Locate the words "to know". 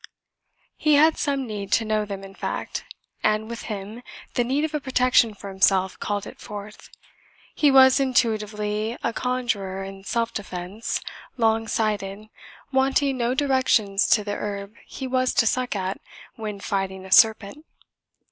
1.73-2.05